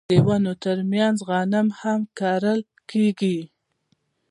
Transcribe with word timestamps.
د 0.09 0.13
ونو 0.25 0.53
ترمنځ 0.63 1.17
غنم 1.29 1.67
هم 1.79 2.01
کرل 2.19 2.61
کیږي. 2.89 3.39